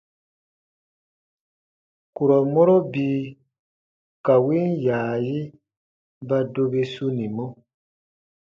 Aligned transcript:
Kurɔ 2.15 2.37
mɔro 2.53 2.77
bii 2.91 3.19
ka 4.25 4.33
win 4.45 4.67
yaayi 4.85 5.37
ba 6.27 6.37
dobi 6.53 6.81
sunimɔ. 6.93 7.45